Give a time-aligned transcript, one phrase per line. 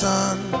[0.00, 0.59] sun.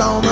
[0.00, 0.31] on the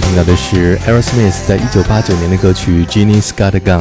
[0.00, 3.80] 听到的是 Aerosmith 在一九八九年的歌曲《Jeannie's Got a Gun》。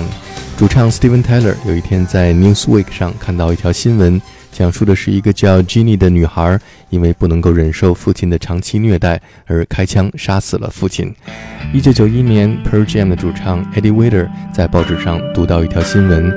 [0.57, 4.21] 主唱 Steven Tyler 有一天在 Newsweek 上看到一条新闻，
[4.51, 6.59] 讲述的是一个叫 Jeannie 的女孩，
[6.89, 11.13] 因为不能够忍受父亲的长期虐待，而开枪杀死了父亲。
[11.73, 16.31] 一九九一年，Pearl Jam 的主唱 Eddie Vedder 在报纸上读到一条新闻，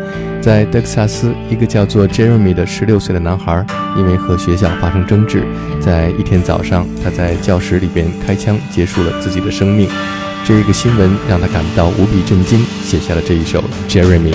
[0.48, 3.62] 在德克萨斯，一个叫做 Jeremy 的十六岁的男孩，
[3.98, 5.44] 因为和学校发生争执，
[5.78, 9.90] 在一天早上，他在教室里边开枪结束了自己的生命。
[10.46, 13.62] 这个新闻让他感到无比震惊，写下了这一首
[13.92, 14.32] 《Jeremy》。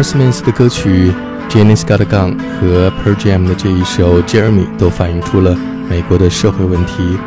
[0.00, 1.12] Hersman's 的歌曲
[1.50, 5.54] Janice Got a Gun 和 Per Jam 的这一首 Jeremy 都反映出了
[5.90, 7.18] 美国的社会问题，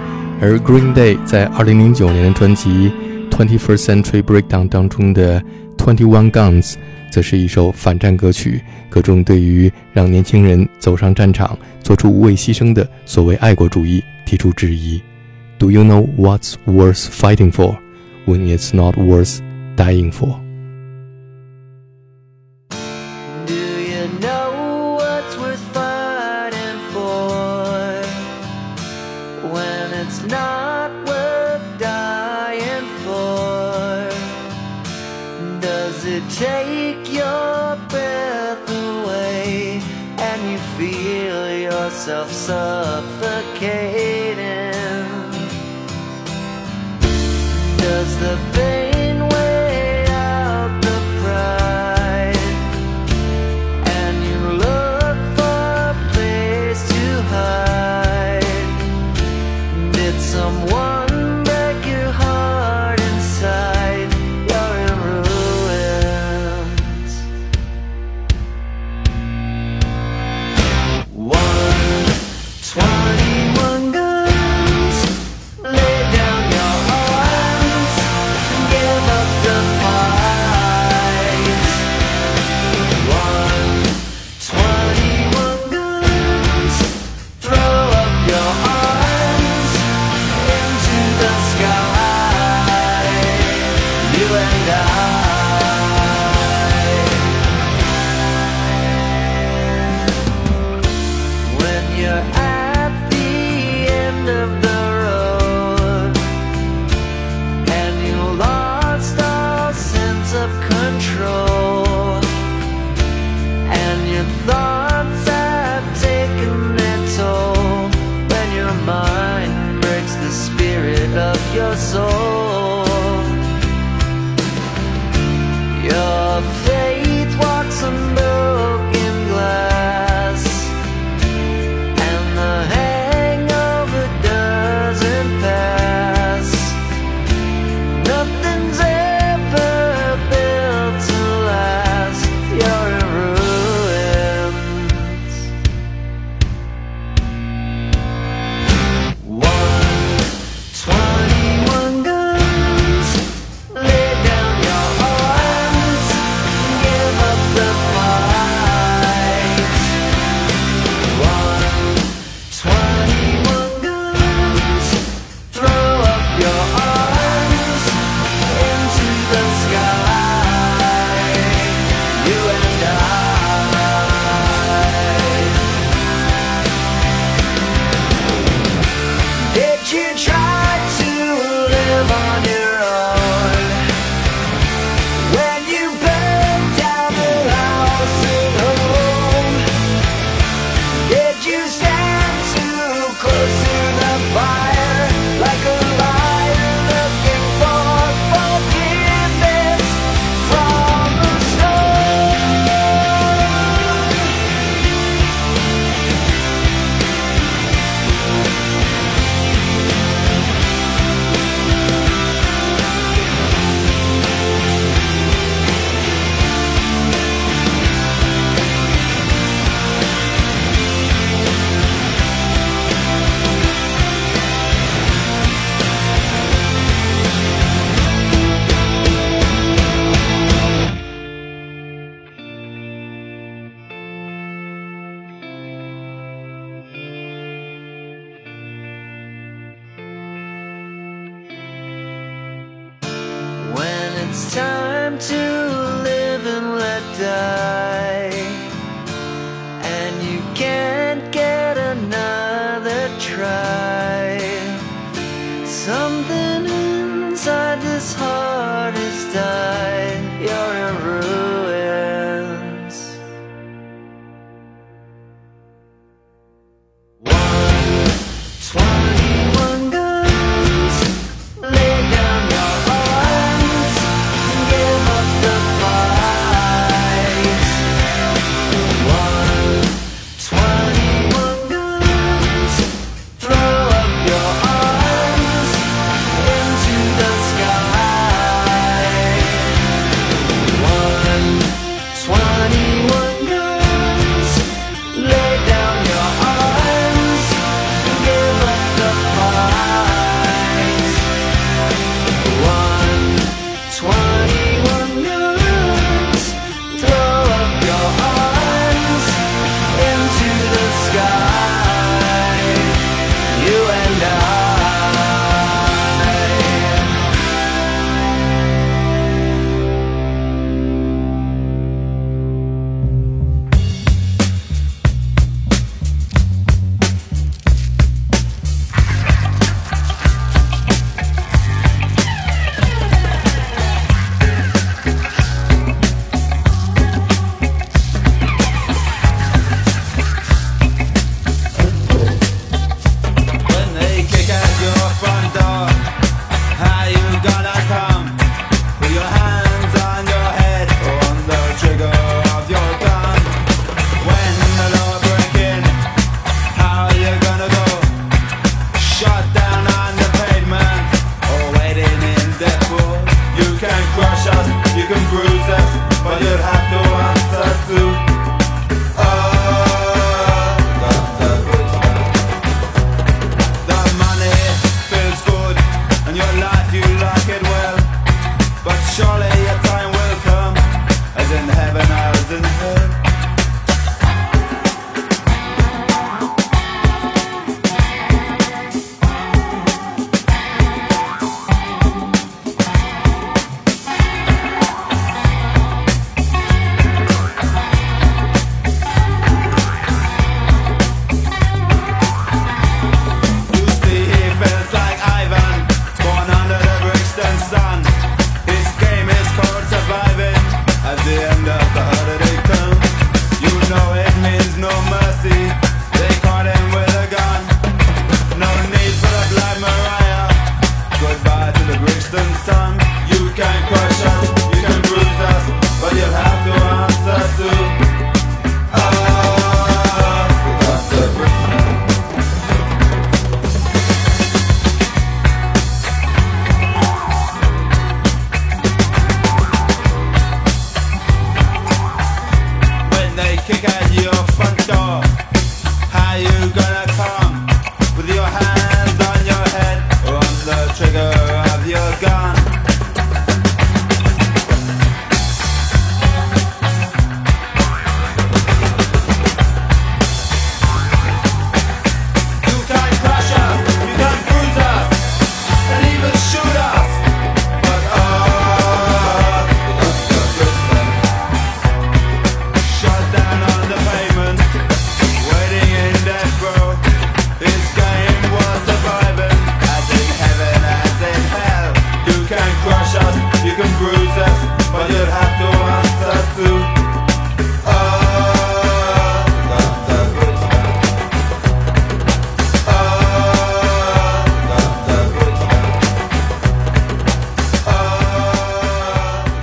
[0.41, 2.91] 而 Green Day 在2009年的专辑
[3.29, 5.39] 21st Century Breakdown 当中的
[5.77, 6.73] 21 Guns
[7.11, 14.99] 则是一首反战歌曲，歌中对于让年轻人走上战场，做出无畏牺牲的所谓爱国主义提出质疑。
[15.59, 17.75] Do you know what's worth fighting for
[18.25, 19.41] when it's not worth
[19.77, 20.42] dying for?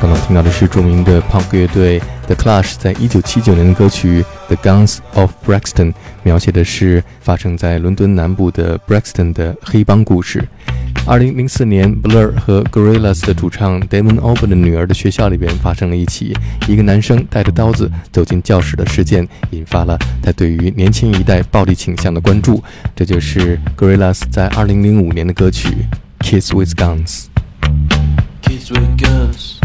[0.00, 5.92] 刚刚听到的是著名的 punk 乐队 The Clash 在一九七九年的歌曲《The Guns of Brixton》，
[6.24, 10.48] 描写的是发生在伦敦南部的 Brixton 的黑帮故事。
[11.06, 16.32] 二零零四年，Blur 和 Gorillaz 的主唱 Damon Albarn 的女儿的学校里边发生了一起
[16.68, 22.62] 一个男生带着刀子走进教室的事件，引发了他对于年轻一代暴力倾向的关注。
[22.94, 25.68] 这就是 Gorillaz 在二零零五年的歌曲
[26.24, 27.24] 《Kids with Guns》。
[28.42, 29.58] Kids with guns,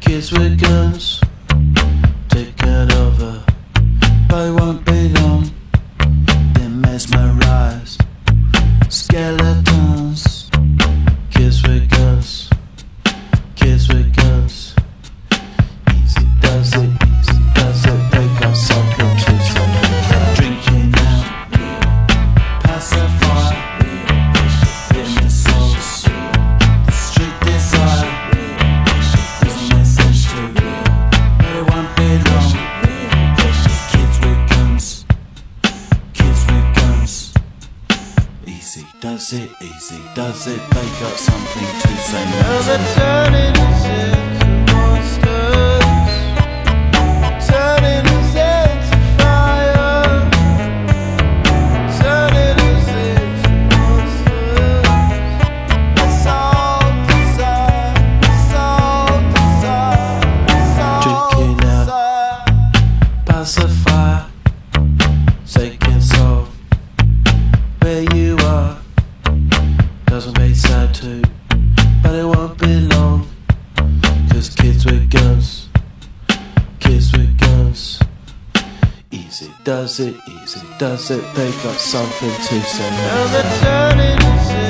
[0.00, 1.20] kids with guns,
[2.28, 3.40] taken over.
[4.28, 4.52] But it
[63.44, 64.24] pacify,
[65.46, 66.46] taking soul.
[67.82, 68.78] Where you are
[70.06, 71.20] doesn't make sad too,
[72.02, 73.28] but it won't be long.
[74.30, 75.68] Cause kids with guns,
[76.80, 78.00] kids with guns.
[79.10, 81.22] Easy does it, easy does it.
[81.34, 84.63] They got something to say.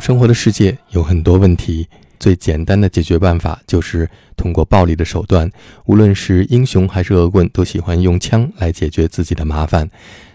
[0.00, 1.86] 生活的世界有很多问题，
[2.18, 5.50] 最简单的解决办法就是通过暴力的手段。
[5.84, 9.88] 无论是英雄还是恶棍，都喜欢用枪来解决自己的麻烦。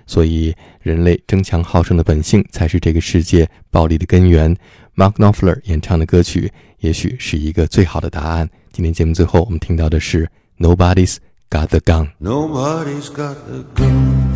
[0.07, 4.55] 所以，人类争强好胜的本性才是这个世界暴力的根源。
[4.95, 8.47] Mark Knopfler 演唱的歌曲也许是一个最好的答案。
[8.71, 11.17] 今天节目最后，我们听到的是 Nobody's
[11.49, 12.11] Got the Gun。
[12.21, 14.33] Nobody's got the gun.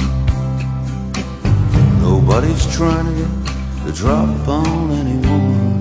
[2.01, 3.48] Nobody's trying to get
[3.89, 5.79] the drop on anyone.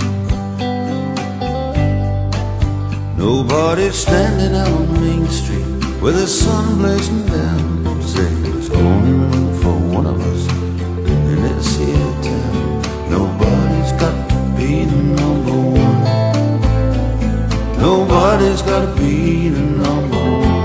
[3.18, 5.66] Nobody's standing out on Main Street
[6.01, 10.49] with the sun blazing down, saying there's only room for one of us
[11.07, 12.83] in this here town.
[13.11, 16.03] Nobody's got to be the number one.
[17.79, 20.64] Nobody's got to be the number one.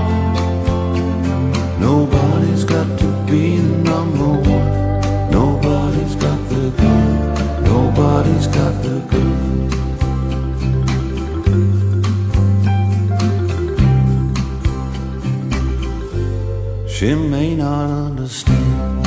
[1.78, 4.43] Nobody's got to be the number one.
[8.14, 8.24] Gun.
[8.24, 8.94] Nobody's got the.
[16.88, 19.06] She may not understand.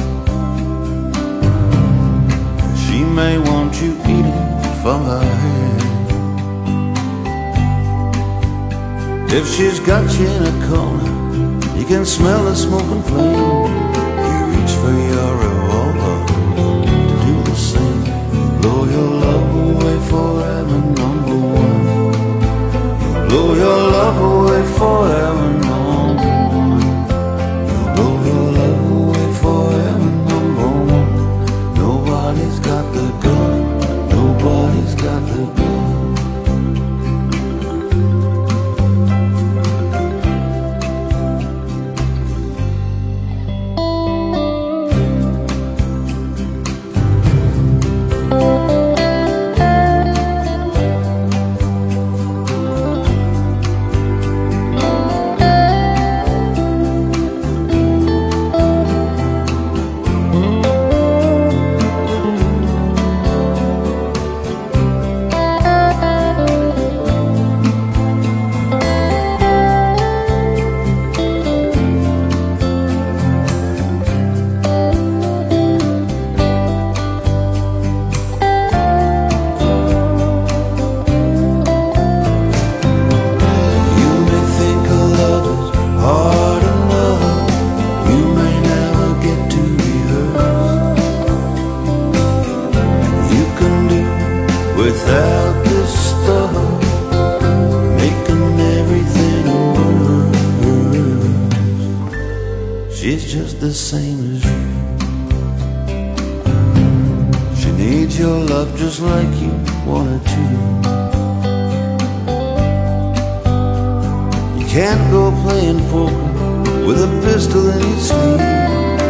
[2.77, 5.83] She may want you eating from her hand.
[9.31, 14.06] If she's got you in a corner, you can smell the smoke and flame.
[23.27, 25.56] Blow your love away forever,
[114.77, 118.41] can't go playing poker with a pistol in your sleeve.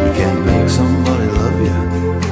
[0.06, 1.78] You can't make somebody love you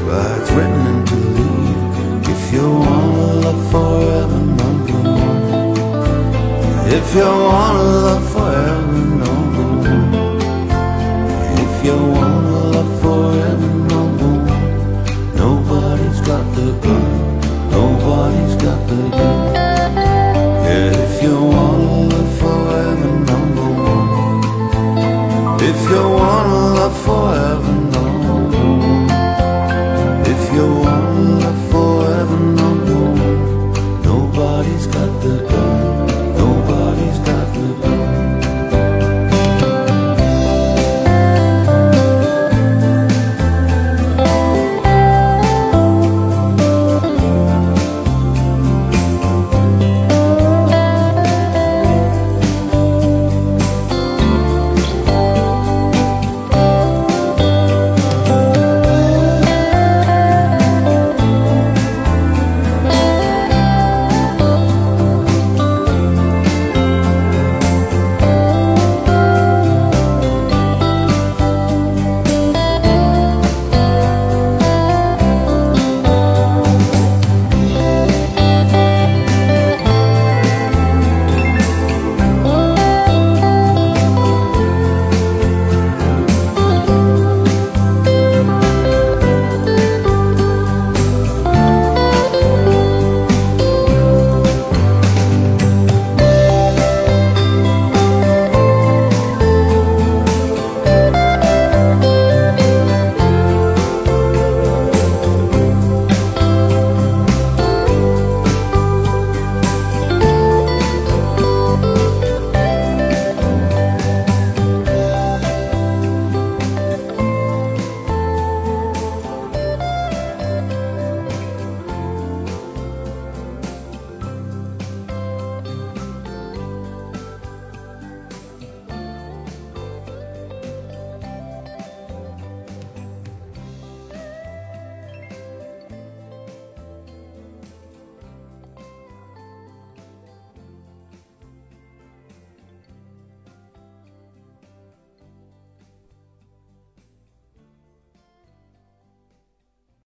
[0.07, 2.29] by threatening to leave.
[2.33, 5.41] If you wanna love forever, number one.
[6.97, 10.13] If you wanna love forever, number one.
[11.63, 14.65] If you wanna love forever, number one.
[15.43, 17.05] Nobody's got the gun.
[17.69, 19.34] Nobody's got the gun.
[27.03, 27.74] Forever,